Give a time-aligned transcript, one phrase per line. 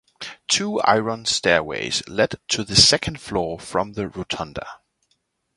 [0.47, 4.65] Two iron stairways led to the second floor from the rotunda.